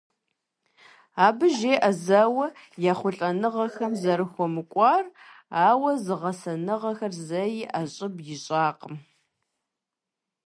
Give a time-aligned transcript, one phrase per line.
[1.25, 2.47] Абы жеӏэ зэуэ
[2.91, 5.05] ехъулӏэныгъэхэм зэрыхуэмыкӏуар,
[5.67, 8.95] ауэ зыгъэсэныгъэхэр зэи ӏэщӏыб ищӏакъым.